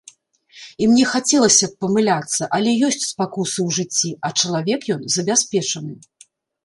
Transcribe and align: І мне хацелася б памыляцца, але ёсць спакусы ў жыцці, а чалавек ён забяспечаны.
І 0.83 0.87
мне 0.93 1.03
хацелася 1.09 1.65
б 1.73 1.85
памыляцца, 1.85 2.43
але 2.59 2.71
ёсць 2.89 3.07
спакусы 3.11 3.59
ў 3.67 3.69
жыцці, 3.79 4.11
а 4.29 4.33
чалавек 4.41 4.81
ён 4.97 5.01
забяспечаны. 5.17 5.93